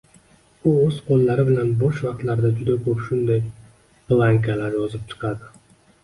[0.69, 3.37] U oʻz qoʻllari bilan boʻsh vaqtlarida juda koʻp shunday
[4.13, 5.51] blankalar yozib chiqadi.